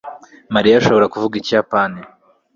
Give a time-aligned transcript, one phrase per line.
[0.53, 2.01] mariya ashobora kuvuga ikiyapani